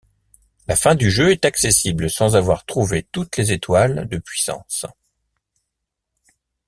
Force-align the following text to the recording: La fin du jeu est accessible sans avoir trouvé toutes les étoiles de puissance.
La 0.67 0.75
fin 0.75 0.95
du 0.95 1.11
jeu 1.11 1.29
est 1.29 1.45
accessible 1.45 2.09
sans 2.09 2.35
avoir 2.35 2.65
trouvé 2.65 3.03
toutes 3.11 3.37
les 3.37 3.51
étoiles 3.51 4.07
de 4.07 4.17
puissance. 4.17 4.87